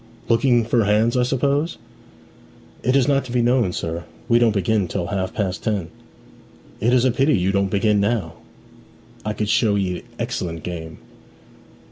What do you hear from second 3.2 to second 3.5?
to be